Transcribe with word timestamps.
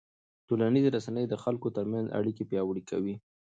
ټولنیزې 0.47 0.89
رسنۍ 0.97 1.25
د 1.29 1.35
خلکو 1.43 1.67
ترمنځ 1.77 2.05
اړیکې 2.19 2.43
پیاوړې 2.49 2.83
کوي. 2.89 3.15